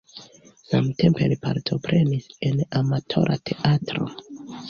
[0.69, 4.09] Samtempe li partoprenis en amatora teatro.